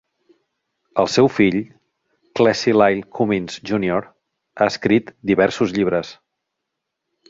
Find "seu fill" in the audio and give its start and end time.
1.15-1.57